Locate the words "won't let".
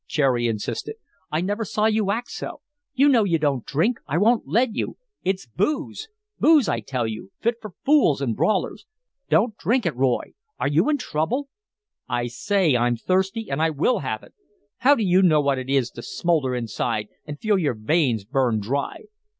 4.17-4.73